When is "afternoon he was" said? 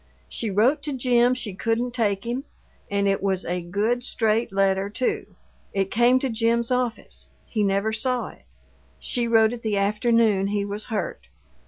9.77-10.85